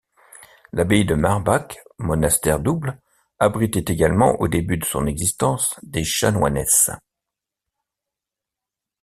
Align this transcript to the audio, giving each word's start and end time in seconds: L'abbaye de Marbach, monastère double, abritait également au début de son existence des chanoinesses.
L'abbaye 0.73 1.03
de 1.05 1.13
Marbach, 1.13 1.77
monastère 1.99 2.59
double, 2.59 2.99
abritait 3.37 3.93
également 3.93 4.41
au 4.41 4.47
début 4.47 4.77
de 4.77 4.83
son 4.85 5.05
existence 5.05 5.79
des 5.83 6.03
chanoinesses. 6.03 6.89